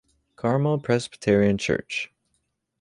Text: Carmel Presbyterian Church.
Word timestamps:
Carmel 0.35 0.79
Presbyterian 0.79 1.59
Church. 1.59 2.11